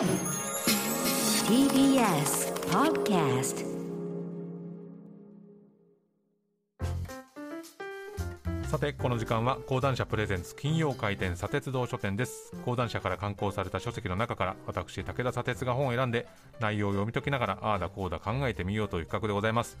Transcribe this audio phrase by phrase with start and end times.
[0.00, 0.08] TBS
[2.70, 3.66] Podcast
[8.70, 12.54] さてこの時間は講談社プレゼンツ金曜回転砂鉄道書店です。
[12.64, 16.26] 講談社から刊行された書籍の中から私武田砂鉄が本を選んで
[16.60, 19.76] 内容を読み解きながらああだこうだ考えてみようという企画でございます、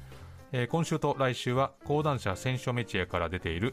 [0.52, 3.72] えー、今週と来週は講談社選書メチエから出ている、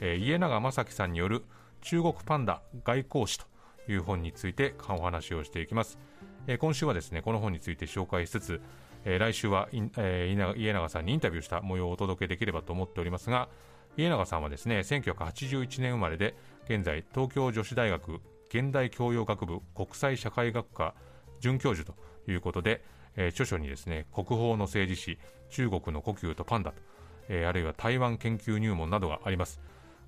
[0.00, 1.42] えー、家永正樹さんによる
[1.80, 3.46] 中国パンダ外交史と
[3.88, 5.98] いう本についてお話をしていきます、
[6.46, 8.60] えー、今週はですねこの本について紹介しつつ、
[9.04, 13.48] え来週は、え家永さんにインタビューした模様をお届けできればと思っておりますが
[13.96, 20.94] 家永さんはですね1981年生まれで現在東京女子大学現代教養学部国際社会学科
[21.40, 21.96] 准教授と
[22.30, 22.84] いうことで、
[23.16, 25.18] えー、著書にですね国宝の政治史
[25.50, 26.82] 中国の故宮とパンダと、
[27.28, 29.60] えー、あるいは台湾研究入門などがあります、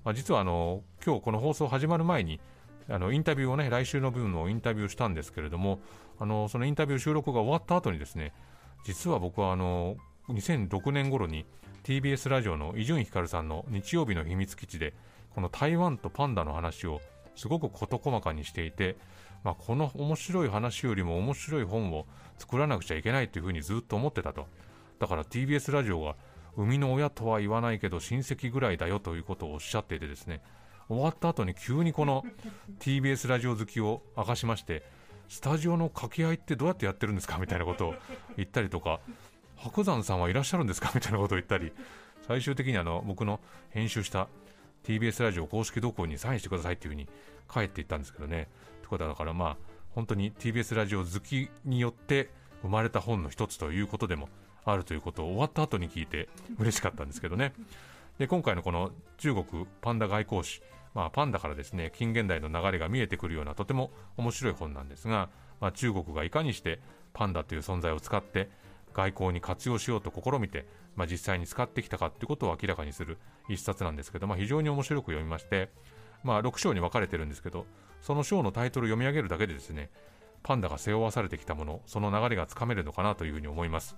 [0.03, 2.39] まあ、実はあの今日この放送始まる前に
[2.89, 5.79] あのインタビューをね来週の分のインタビューしたんですけれども
[6.19, 8.33] あのそのインタビュー収録が終わった後にですね
[8.83, 9.97] 実は僕はあの
[10.29, 11.45] 2006年頃に
[11.83, 14.93] TBS ラジオの伊集院光さんの日曜日の秘密基地で
[15.33, 17.01] この台湾とパンダの話を
[17.35, 18.97] すごく事細かにしていて、
[19.43, 22.05] まあ、この面白い話よりも面白い本を
[22.37, 24.47] 作らなくちゃいけないというふうにずっと思ってたと。
[24.99, 26.15] だから TBS ラジオが
[26.55, 30.41] 生みの親とは言わないけど親戚ぐらいだよということをおっしゃっていてですね
[30.89, 32.23] 終わった後に急にこの
[32.79, 34.83] TBS ラジオ好きを明かしまして
[35.27, 37.37] スタジオの掛け合いってどうやってやってるんですか？
[37.37, 37.95] みたいなことを
[38.35, 38.99] 言ったりとか
[39.55, 40.91] 白山さんはいらっしゃるんですか？
[40.95, 41.71] みたいなことを言ったり
[42.27, 44.27] 最終的にあの僕の編集した
[44.83, 47.07] TBS ラジオ公式動向にサインしてくださいっていうふうに
[47.51, 48.47] 帰っていったんですけどね。
[48.81, 49.57] ということだからまあ
[49.91, 52.29] 本当に TBS ラジオ好きによって
[52.63, 54.29] 生まれた本の一つということでも
[54.65, 57.53] あるということを終わった後に聞いて嬉しかったんですけどね。
[58.17, 60.61] で今回のこの中国パンダ外交史
[60.93, 65.29] まあ、パンダからですね近現代の流れが見えてくるようなとても面白い本なんですが、
[65.61, 66.79] まあ、中国がいかにして
[67.13, 68.49] パンダという存在を使って
[68.93, 70.65] 外交に活用しようと試みて、
[70.95, 73.17] まあ、実際に使ってきたかということを明らかにする
[73.49, 75.69] 一冊なんですけど、まあ、非常に面白く読みまして、
[76.23, 77.65] まあ、6章に分かれてるんですけど
[78.01, 79.89] その章のタイトルを読み上げるだけでですね
[80.43, 83.97] パンダが背負わされてきたものその流れがつかめるのかなというふうに思います。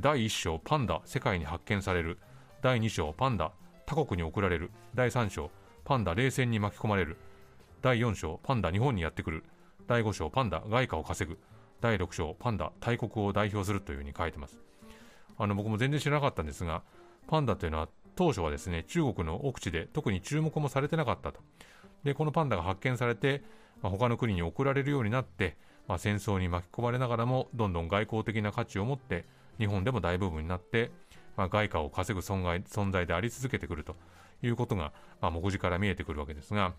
[0.00, 2.18] 第1章パンダ世界に発見される。
[2.62, 3.52] 第2章パンダ
[3.86, 4.70] 他国に送られる。
[4.94, 5.50] 第3章
[5.84, 7.18] パンダ冷戦に巻き込まれる。
[7.82, 9.44] 第4章パンダ日本にやってくる。
[9.86, 11.38] 第5章パンダ外貨を稼ぐ。
[11.82, 14.58] 第6章パンダ大国を代表するというふうに書いてます。
[15.36, 16.82] あの僕も全然知らなかったんですが
[17.26, 21.40] パンダというのは当初はですね中国の奥地で特に注目もされてなかったと。
[22.02, 23.42] でこのパンダが発見されて、
[23.82, 29.26] まあ、他の国に送られるようになって、まあ、戦争に巻き込まれながらもどんどん外交的な価値を持って
[29.58, 30.90] 日本でも大部分になって、
[31.36, 33.96] まあ、外貨を稼ぐ損害存在であり続けてくると
[34.42, 36.74] いうことが、まあ、目次から見えてくるわけですが、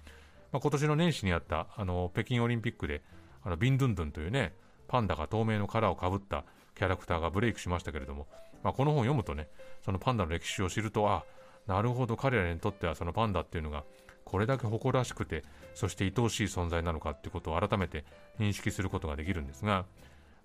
[0.52, 3.02] まあ、今年の年始にあったあの北京オリンピックで
[3.44, 4.54] あのビンドゥンドゥンというね
[4.88, 6.44] パンダが透明の殻をかぶった
[6.76, 8.28] キャラクターがブレイクしましたけれども、
[8.64, 9.48] まあ、この本を読むとね、
[9.84, 11.24] そのパンダの歴史を知ると、あ、
[11.68, 13.84] なるほど彼らにとってはそのパンダっていうのが
[14.26, 15.44] これだけ誇らしくて、
[15.74, 18.04] そして愛おしい存在なのかっていうことを改めて
[18.40, 19.86] 認識することができるんですが、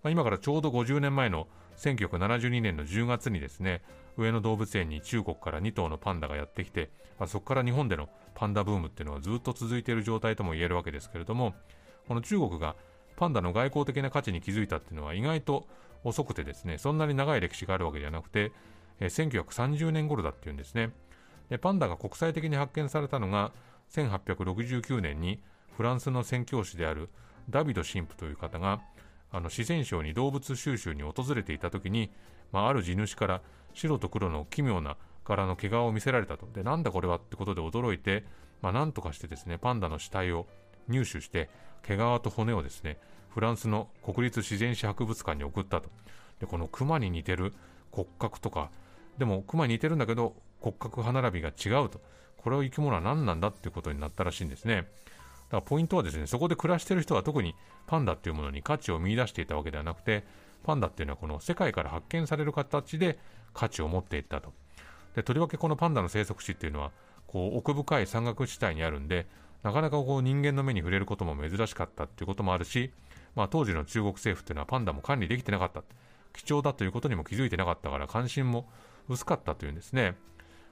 [0.02, 1.46] まあ、今からちょうど50年前の
[1.76, 3.82] 1972年の10月にですね、
[4.16, 11.54] 上野動物園に中国から2頭のパンダがやってきて、まあ、そこから日本でのパンダブームっていうのはずっと続いている状態とも言えるわけですけれども、
[12.08, 12.76] この中国が
[13.16, 15.66] パンダの外交的な価値に気づいたっていうのは意外と
[16.04, 18.52] 遅くてですね、そんなに長い歴史があるわけではなくて、
[19.00, 20.90] えー、1930年頃だっていうんですね
[21.50, 21.58] で。
[21.58, 23.52] パンダが国際的に発見されたのが
[23.90, 25.40] 1869年に
[25.76, 27.08] フランスの宣教師である
[27.48, 28.80] ダビド神父という方が
[29.32, 32.10] あの四川省に動物収集に訪れていた時に、
[32.52, 33.42] まあ、ある地主から
[33.74, 36.46] 白と黒の奇妙な柄の毛皮を見せられたと。
[36.52, 38.24] でなんだこれはってことで驚いて、
[38.62, 40.46] まあ、なんとかしてですねパンダの死体を
[40.88, 41.48] 入手して
[41.82, 42.98] 毛皮と骨をですね
[43.28, 45.91] フランスの国立自然史博物館に送ったと。
[46.41, 47.54] でこの熊に似てる
[47.92, 48.70] 骨格とか
[49.18, 52.00] でも熊に似てるんだけど骨格歯並びが違うと。
[52.38, 54.88] これを生き物は何なんだっていうことになったらしいんですね。
[55.50, 57.54] からポイントはですねそこで暮らしている人は特に
[57.86, 60.24] パンダっていうものに価値を見出していたわけではなくて
[60.62, 63.18] パンダっていうのはこの世界から発見される形で
[63.54, 64.52] 価値を持っていったと。
[65.14, 66.92] でとりわけこのパンダの生息地っていうのは
[67.26, 69.26] こう奥深い山岳地帯にあるんで
[69.62, 72.92] なかなかこう人間の目に触れることも珍しかったっていうこともあるし、
[73.34, 75.82] まあ、当時の中国政府っていうのはパンダも管理できてなかった。
[76.32, 78.68] 貴重だということにも気づいてなかったから関心も
[79.08, 80.14] 薄かったというんですね、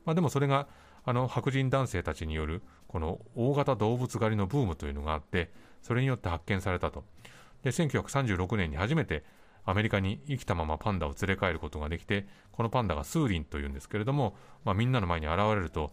[0.05, 0.69] まあ、でもそれが
[1.09, 5.51] あの白人男性たちによるこの大型動物狩りのブームというのがあって
[5.81, 7.03] それによって発見されたと。
[7.63, 9.25] で1936年に初めて
[9.65, 15.93] アメリカに生きたままパンダを連れ帰ることができてこのパンダがスーリンというんですけれども、まあ、みんなの前に現れると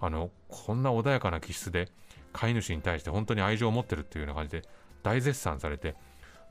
[0.00, 1.88] あのこんな穏やかな気質で
[2.32, 4.62] 飼い主に対して本当に愛情を持ってるっていうような感じで
[5.02, 5.96] 大絶賛されて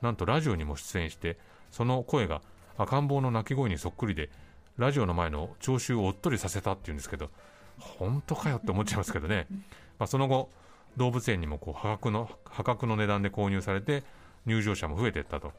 [0.02, 1.38] なんとラジオにも出演して
[1.72, 2.42] その声が
[2.78, 4.30] 赤ん坊の鳴き声にそっくりで
[4.78, 7.30] ラジオの前の聴衆をおっとりさせたっていうんですけど
[7.78, 9.48] 本当かよって思っちゃいますけどね、
[10.00, 10.50] まあ、その後
[10.98, 14.04] 動物園にもこう破格の破格の値段で購入されて
[14.46, 15.54] 入場者も増えていったと。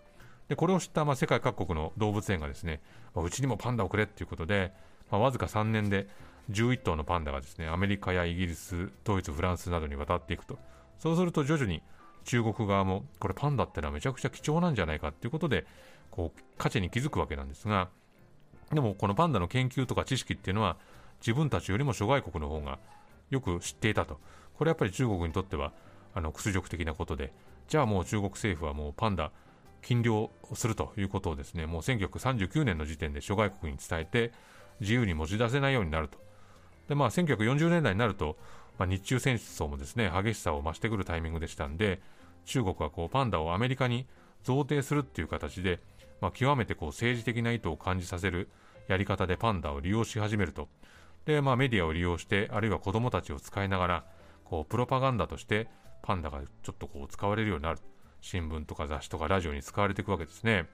[0.49, 2.81] でこれを知ったまあ世界各国の動物園がですね、
[3.14, 4.73] まあ、うちにもパンダをくれっていうことで、
[5.11, 6.09] まあ、わずか3年で
[6.50, 10.59] 11頭のパンダがですねアメリカやイギリスドイツフランスなどに渡っていくと。
[10.99, 11.82] そうすると徐々に
[12.25, 15.67] 中国側もこれパンダってのはめちゃくちゃ貴重なんじゃないかっていうことで
[16.11, 17.88] こう価値に気づくわけなんですが
[18.73, 20.76] でもこのパンダの研究とか知識っていうのは
[21.22, 22.78] 自分たちよりも諸外国の方が
[23.30, 24.19] よく知っていたと。
[24.58, 25.72] これやっぱり中国にとっては
[26.14, 27.32] あの屈辱的なことで
[27.69, 29.32] じゃあもう中国政府はもうパンダ
[29.80, 34.32] 禁漁するということをですねもう1939年の時点で諸外国に伝えて
[34.80, 36.19] 自由に持ち出せないようになると。
[36.88, 38.36] でまあ1940年代になると
[38.78, 42.00] まあ、日中戦争もですね激しさを増してくるタイミングでしたんで
[42.44, 44.06] 中国はこうパンダをアメリカに
[44.42, 45.78] 贈呈するっていう形で、
[46.20, 48.48] まあ、極めてこう政治的な意図を感じさせる
[48.88, 50.68] やり方でパンダを利用し始めると。
[51.26, 54.04] で、まあ、メディアを利用してあるいは子どもたちを使いながら
[54.44, 55.69] こうプロパガンダとして
[56.02, 57.78] パンダがちょっとこう使われるようになる
[58.20, 60.66] 新聞とか雑誌とかラジオに使われていくわけですね。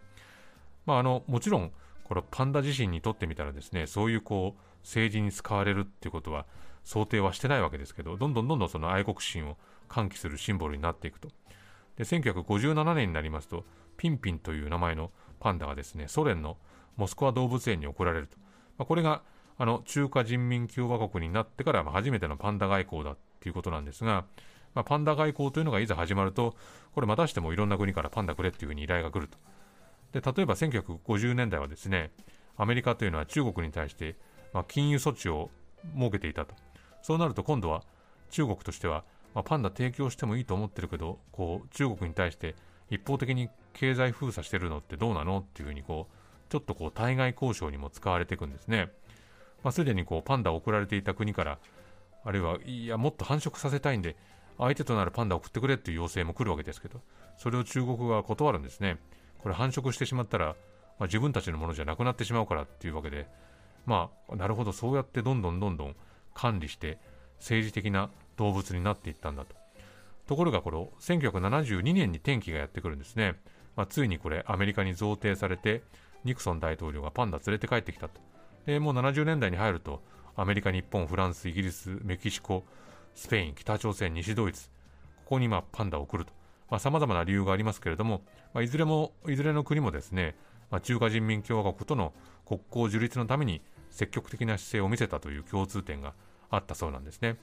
[0.87, 1.71] まあ、あのもちろん
[2.05, 6.47] このパンダ自身にとってみたらですねそういうこう政治に使われるっていうことは
[6.89, 9.59] 想定はしてないわけですけど、どんどんどんどんその愛国心を
[9.91, 11.29] 喚起するシンボルになっていくと。
[11.97, 13.67] で、1957年になりますと、
[13.99, 16.57] ピンピンという名前のパンダがですね、ソ連の
[16.97, 18.39] モスクワ動物園に送られると。
[18.79, 19.23] まあ、これが、
[19.59, 24.25] あの、中華人民共和国になってから、初めてのパンダ外交だっていうことなんですが、
[24.75, 26.55] まあ、パンダ外交というのがいざ始まると、
[26.95, 29.39] これまたしてもいろんな国からパンダくれっていうふうに依頼が来ると。
[30.13, 32.13] で、例えば1950年代はですね、
[32.57, 34.17] アメリカというのは中国に対して、
[34.53, 35.51] まあ、禁輸措置を
[35.97, 36.55] 設けていたと。
[37.03, 37.83] そうなると今度は
[38.31, 39.05] 中国としては、
[39.35, 42.55] まあ、パンダ提供してもいいと思ってるけどこう中国に対して
[42.91, 48.91] 一方的に経済封鎖してるのってどうなのっていうふうにこうちょっとこう対外交渉にも使われていくんですね。
[49.63, 51.59] まあ、すでにこうパンダを送られていた国から
[52.25, 54.17] あるいはいやもっと繁殖させたいんで
[54.59, 57.01] 相手となるパンダを送ってくれっていう要請も来るわけですけど
[57.37, 58.99] それを中国が断るんですね。
[59.39, 60.57] これ繁殖してしまったら、
[60.99, 63.29] まあ、自分たちのものじゃなくなってしまうからっていうわけで
[63.87, 65.95] まあなるほどそうやってどんどんどんどん
[66.35, 66.99] 管理して
[67.39, 69.55] 政治的な動物になっていったんだと。
[70.27, 73.37] ところがこの1972年に転機がやってくるんですね。
[73.77, 75.83] まあ、ついにこれアメリカに贈呈されて
[76.25, 78.21] ニクソン大統領がパンダ連れて帰ってきたと。
[78.69, 80.03] でもう70年代に入ると
[80.37, 82.65] アメリカ、日本、フランス、イギリス、メキシコ、
[83.15, 84.69] スペイン、北朝鮮、西ドイツ、
[85.25, 86.27] ここにまパンダを送る
[86.69, 86.79] と。
[86.79, 88.21] さまざ、まな理由がありますけれども、
[88.53, 90.37] まあ、いずれも、いずれの国もですね、
[90.71, 92.13] まあ、中華人民共和国との
[92.45, 96.13] 国交樹立のために積極的な姿勢を見せたという共通点が
[96.51, 97.39] あったそうなんですね。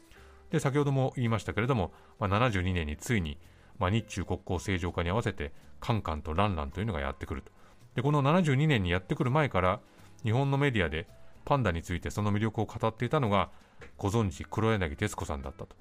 [0.51, 3.39] で先ほども言いましたけれども、まあ、72年についに、
[3.79, 7.51] まあ、日中国交正常化に合わせてカンカンとランランというのがやってくると
[7.95, 9.79] でこの72年にやってくる前から
[10.25, 11.07] 日本のメディアで
[11.45, 13.49] パンダについてその魅力を語っていたのが
[13.97, 15.75] ご存知黒柳徹子さんだったと、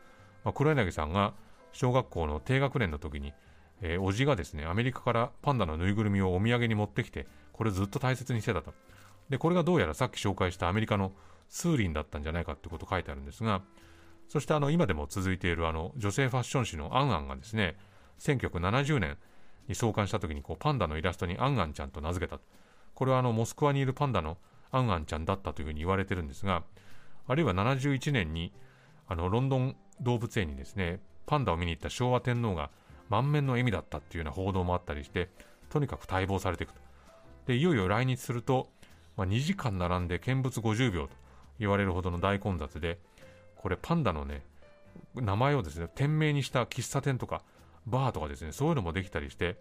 [0.44, 1.35] まあ、黒柳さんが
[1.73, 3.32] 小学校の低学年の時に、
[3.82, 8.73] えー、おじがですねアメリカからパンダのぬいぐるみをお土産に持ってきてこれずっと大切にしてたと
[9.31, 11.12] でこれがどうやらさっき紹介したアメリカの
[11.49, 13.62] スーリンだったんじゃないかってこと書いてあるんですが、
[14.29, 17.76] そしてあの今でも続いているあの女性ファッション誌のアンアンがですね、
[18.19, 19.17] 1970年
[19.69, 22.44] に創刊した時にこうパンダのイラストにアンアンちゃんと名付けたと。
[22.94, 24.39] これはあのモスクワにいるパンダの
[24.70, 26.63] アンアンちゃんだったというふうに言われてるんですが、
[27.27, 28.53] あるいは71年に
[29.08, 32.70] あのロンドン動物園にですね、パンダを見に行った昭和天皇が
[33.08, 35.29] 満面の笑みだったっていうような報道もあったりして、
[35.70, 36.81] とにかく待望されていくと。
[37.46, 38.69] で、いよいよ来日すると、
[39.17, 41.10] まあ、2時間並んで見物50秒と
[41.58, 42.98] 言われるほどの大混雑で、
[43.56, 44.43] これパンダのね、
[45.15, 47.43] 名前をですね、店名にした喫茶店とか、
[47.86, 49.56] バーとかですね、そういうのもできたりして、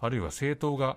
[0.00, 0.96] あるいは政党が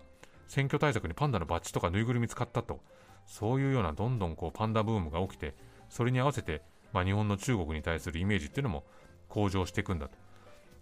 [0.50, 2.82] 選挙対策にパンダのバッジとかぬいぐるみ使ったと、
[3.28, 5.54] そういうようなどんどんこうパンダブームが起きて、
[5.90, 8.84] それに合わせて、まあ、日本の中国に対するイメージっていうのも
[9.30, 10.18] 向上していくんだと。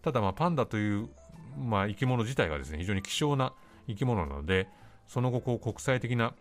[0.01, 1.09] ただまあパンダという、
[1.57, 3.53] まあ、生き物自体がですね、非常に希少な
[3.88, 4.69] 生き物なので、
[5.05, 6.33] その後こう国際的な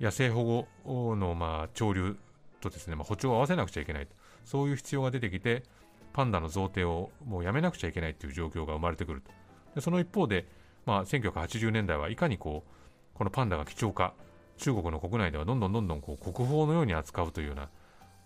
[0.00, 2.16] 野生保護のまあ潮流
[2.60, 5.64] とですね、まあ、歩調を合わせなくちゃいけないと、そういう必要が出てきて、
[6.12, 9.32] パンダの贈呈をもうやめなくちゃいけないという状況が生まれてくると。
[9.74, 10.46] でその一方で、
[10.90, 14.12] まあ、1980年代はいかにこう、このパンダが貴重か、
[14.58, 17.56] 中国の国内ではどんどんどんどんこう国宝のように扱うというよう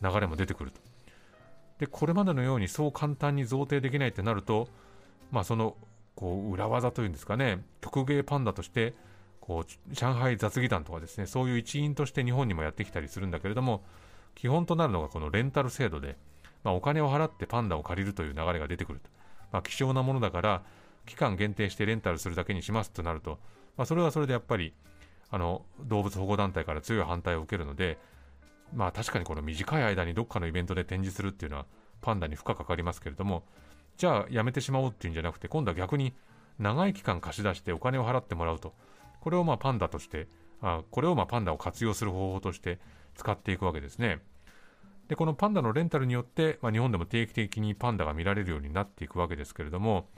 [0.00, 0.80] な流れも出てくると。
[1.78, 4.68] で、これまでのようにそう簡単に贈呈できないってなると、
[5.30, 5.76] まあ、その
[6.14, 8.94] こう裏技というんですかね、曲芸パンダとして
[9.42, 13.84] こう上海雑技団とかですねそういう一員として日本にもやってきたりするんだけれども
[14.34, 16.16] 基本となるのがこのレンタル制度で、
[16.62, 19.10] まあ、お金を払ってパンダを借りるという流れが出てくると、
[19.52, 20.62] まあ、希少なものだから
[21.06, 23.38] 期間限定してレンタルするだけにしますとなると、
[23.76, 24.74] まあ、それはそれでやっぱり
[25.30, 27.98] あの動物保護団体から強い反対を受けるので、
[28.74, 31.66] まあ、確かにこの短い間にどっかのイベントで展示するっていうのは
[32.00, 33.44] パンダに負荷かかりますけれども
[33.96, 36.14] じゃあやめてしまおうっていうんじゃなくて今度は逆に
[36.58, 38.74] 長い期間貸し出してお金を払ってもらうと
[39.20, 40.28] これをまあパンダとして
[40.60, 42.78] あこれをまあパンダを活用する方法として
[43.14, 44.20] 使っていくわけですね。
[45.08, 50.08] でこのパンダのレンタルによって、まあ、日本でも定期的にパンダが見られるようになっていくわけですけれども、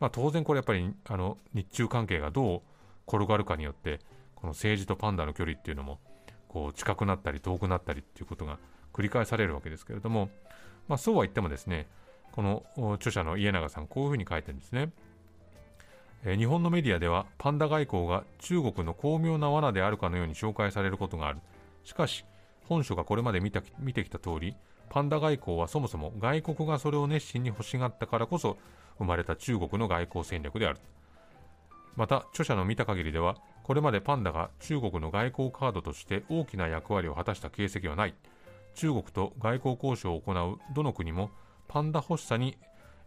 [0.00, 2.60] まあ、当然これやっぱりあの日中関係がどう
[3.06, 4.00] 転がるかによって
[4.34, 5.98] この政治とパンダの距離っていうのも
[6.48, 8.58] こう近くなったり遠くなったりっていうことが
[8.92, 10.30] 繰り返されるわけですけれども、
[10.88, 11.86] まあ、そうは言ってもですね
[12.32, 12.64] この
[12.94, 14.90] 著者の家永さんこういうふうに書いてるんですね、
[16.24, 21.40] 日本のメディアではパンダ外交が中国の巧妙な罠であるかのように紹介されることがある。
[21.84, 22.24] しかし
[22.66, 24.54] 本書がこれまで見た見てきた通り
[24.90, 28.58] パンダ外交はそもそも外国がそれを熱心に欲しがったからこそ
[28.98, 30.78] 生まれた中国の外交戦略である。
[31.96, 38.14] また著者の見た限りではこれまでパンダが中国の外交カードとして大きな役割を果たした形跡はない。
[38.74, 41.30] 中国と外交交渉を行うどの国も
[41.68, 42.56] パンダ欲しさに、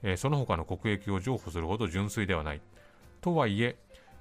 [0.04, 2.62] えー、その他の国益を譲歩するほど純粋ではない。
[3.20, 3.76] とはいえ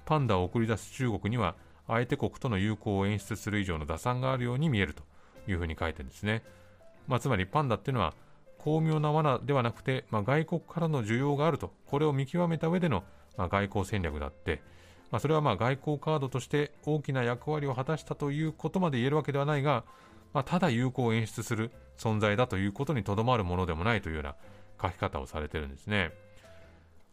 [0.05, 1.55] パンダを送り出す中国には
[1.87, 5.03] 相手国との友好を演出する以上の打算があるように見えると
[5.47, 6.43] いうふうに書いてるんですね、
[7.07, 8.13] まあ、つまりパンダっていうのは
[8.57, 13.03] 巧妙な罠ではなくて、まあ、外国からの需要があるとこれを見極めた上での、
[13.37, 14.61] まあ、外交戦略だって、
[15.11, 19.83] まあ、それはまあ外交カードとして大きな役割を果たしたということまで言えるわけではないが、
[20.33, 24.35] まあ、ただ友好を演出する存在だということにとどまるものでもないというような
[24.81, 26.11] 書き方をされてるんですね。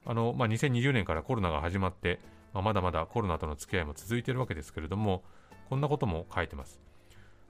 [0.07, 2.21] あのまあ、2020年からコロナが始まって、
[2.55, 5.23] まあ、まだまだコロナとの付き合いも続いているわけですけれども、
[5.69, 6.81] こんなことも書いてます。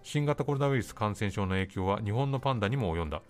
[0.02, 3.22] 新型コロナウイルス感染症の影響は日本のパンダにも及んだ。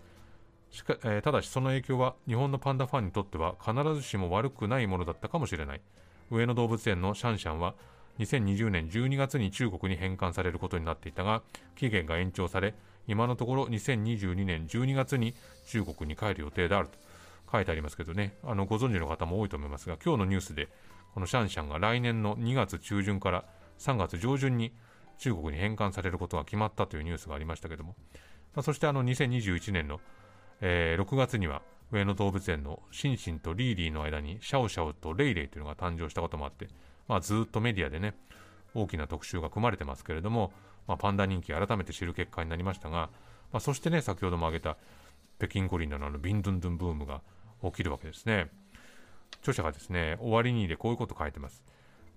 [0.70, 5.80] しかえー、ただしその影響は日本のパンダファンにとっては必ずしも悪くないものだったかもしれない。
[6.30, 7.74] 上野動物園のシャンシャンは
[8.20, 11.42] 2020年12月に中国に返還されることになっていたが、
[11.74, 12.74] 期限が延長され、
[13.08, 15.34] 今のところ2022年12月に
[15.66, 16.98] 中国に帰る予定であると
[17.50, 20.68] 書いてありますけどね、あのご存知の方も多いと思いますが、今日のニュースで、
[21.14, 23.44] このシャンシャンが来年の2月中旬から
[23.78, 24.72] 3月上旬に
[25.20, 27.94] 中国に返還されることが決まったというニュースがありましたけども、
[28.54, 30.00] まあ、そしてあの2021年の、
[30.60, 31.62] えー、6月には
[31.92, 36.68] 上野動物園のシンシンとリーリーの間にシャオシャオとレイレイというのが誕生したこともあって、
[37.06, 38.14] まあ、ずっとメディアでね、
[38.74, 40.52] 大きな特集が組まれてますけれども、
[40.86, 43.10] まあ、パンダ人気改めて知る結果になりましたが、
[43.52, 44.78] まあ、そしてね、先ほども挙げた
[45.38, 47.20] 北京五輪のあのビンドゥンドゥンブームが
[47.62, 48.48] 起きるわけですね。
[49.40, 51.62] 著者がですね、終わりにでこういうこと書いてます。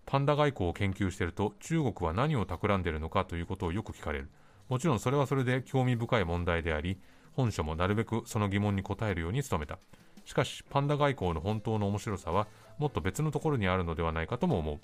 [0.05, 4.29] パンダ外交を研究していると、中国は何を企んでいるのかということをよく聞かれる。
[4.69, 6.99] もちろんそれはそれで興味深い問題であり、
[7.33, 9.79] 本書もなるべくその疑問に答えるように努めた。
[10.25, 14.79] しかし、パンダ外交の本当の面白さは、もっと別のところにあるのではないかとも思う。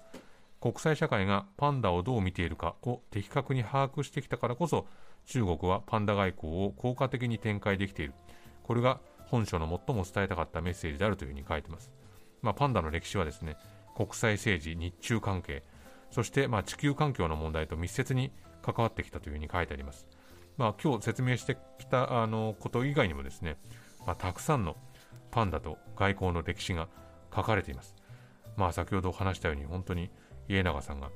[0.62, 4.88] 国際社会がパンダをどう見ているかを的確に把握してきたからこそ、
[5.26, 8.14] 中国はパンダ外交を効果的に展開できている。
[8.64, 11.92] これが本書の最も伝えたかったメッセージであるというふうに書いてます。
[12.42, 13.58] まあ、パンダの歴史はですね、
[14.00, 15.62] 国際政治、日中関係、
[16.10, 20.08] そしてま地球環境の問題と密接に関わってきたというふうに書いてあります。
[20.56, 23.58] まあ、今日説明してきたあのこと以外にもですね、
[24.08, 24.78] まあ、たくさんの
[25.32, 26.88] パンダと外交の歴史が
[27.36, 27.94] 書かれています。
[28.56, 30.10] まあ、先ほど話したように本当に
[30.48, 31.10] 家永さんが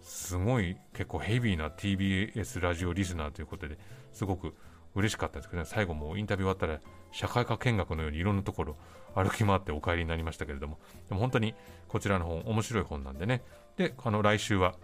[0.00, 3.76] すごい結構ヘビーな TBS ラジオリスナーということで
[4.12, 4.54] すごく
[4.94, 6.80] 嬉しかったですけどね、最後もインタビュー終わったら
[7.12, 8.76] 社会科見学のようにいろんなところ
[9.14, 10.78] 歩き回ってお帰りになりましたけれども、
[11.08, 11.54] でも本当に
[11.88, 13.42] こちらの本面白い本なんでね、
[13.76, 14.74] で、あの来週は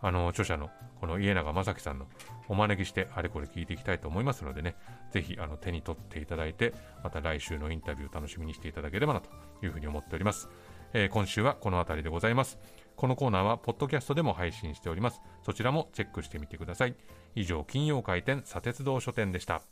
[0.00, 2.06] あの著者のこの家永正樹さんの
[2.48, 4.76] お招きしてあれこれ聞いていきたいと思いますのでね、
[5.12, 6.72] ぜひあの手に取っていただいて、
[7.02, 9.28] また来週のインタビューを楽しみにしていただければなと
[9.64, 10.48] いうふうに思っております。
[10.92, 12.58] えー、今週はこの辺りでございます。
[12.96, 15.20] このコーナーはポッドキャストでも配信しております。
[15.42, 16.94] そちらもチェックしてみてください。
[17.34, 19.62] 以上、金曜開店、砂鉄道書店でした。